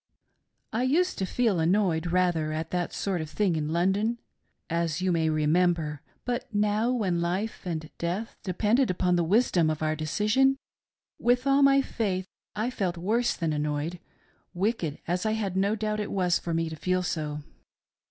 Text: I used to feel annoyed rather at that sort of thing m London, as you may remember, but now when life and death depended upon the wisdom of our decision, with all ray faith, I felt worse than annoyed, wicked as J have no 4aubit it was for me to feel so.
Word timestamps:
I 0.73 0.81
used 0.81 1.19
to 1.19 1.27
feel 1.27 1.59
annoyed 1.59 2.07
rather 2.11 2.51
at 2.53 2.71
that 2.71 2.91
sort 2.91 3.21
of 3.21 3.29
thing 3.29 3.55
m 3.55 3.69
London, 3.69 4.17
as 4.67 4.99
you 4.99 5.11
may 5.11 5.29
remember, 5.29 6.01
but 6.25 6.51
now 6.51 6.89
when 6.91 7.21
life 7.21 7.61
and 7.65 7.91
death 7.99 8.35
depended 8.41 8.89
upon 8.89 9.15
the 9.15 9.23
wisdom 9.23 9.69
of 9.69 9.83
our 9.83 9.95
decision, 9.95 10.57
with 11.19 11.45
all 11.45 11.61
ray 11.61 11.83
faith, 11.83 12.25
I 12.55 12.71
felt 12.71 12.97
worse 12.97 13.35
than 13.35 13.53
annoyed, 13.53 13.99
wicked 14.55 14.97
as 15.07 15.21
J 15.21 15.35
have 15.35 15.55
no 15.55 15.75
4aubit 15.75 15.99
it 15.99 16.11
was 16.11 16.39
for 16.39 16.51
me 16.51 16.67
to 16.67 16.75
feel 16.75 17.03
so. 17.03 17.43